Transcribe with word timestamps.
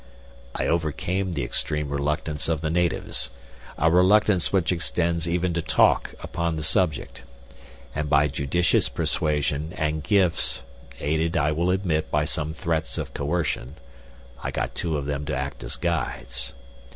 "I 0.55 0.65
overcame 0.65 1.33
the 1.33 1.43
extreme 1.43 1.89
reluctance 1.89 2.49
of 2.49 2.61
the 2.61 2.71
natives 2.71 3.29
a 3.77 3.91
reluctance 3.91 4.51
which 4.51 4.71
extends 4.71 5.27
even 5.29 5.53
to 5.53 5.61
talk 5.61 6.15
upon 6.23 6.55
the 6.55 6.63
subject 6.63 7.21
and 7.93 8.09
by 8.09 8.27
judicious 8.27 8.89
persuasion 8.89 9.73
and 9.77 10.01
gifts, 10.01 10.63
aided, 10.99 11.37
I 11.37 11.51
will 11.51 11.69
admit, 11.69 12.09
by 12.09 12.25
some 12.25 12.51
threats 12.51 12.97
of 12.97 13.13
coercion, 13.13 13.75
I 14.41 14.49
got 14.49 14.73
two 14.73 14.97
of 14.97 15.05
them 15.05 15.23
to 15.25 15.35
act 15.37 15.63
as 15.63 15.75
guides. 15.75 16.53